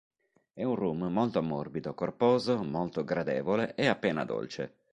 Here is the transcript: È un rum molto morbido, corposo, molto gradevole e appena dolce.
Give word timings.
È 0.55 0.63
un 0.63 0.73
rum 0.73 1.03
molto 1.13 1.43
morbido, 1.43 1.93
corposo, 1.93 2.63
molto 2.63 3.03
gradevole 3.03 3.75
e 3.75 3.85
appena 3.85 4.25
dolce. 4.25 4.73